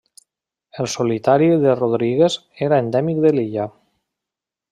[0.83, 3.69] El solitari de Rodrigues era endèmic de l'illa.